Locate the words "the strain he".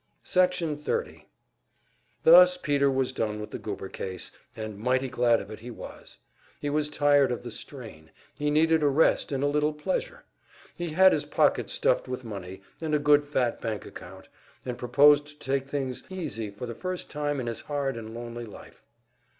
7.43-8.49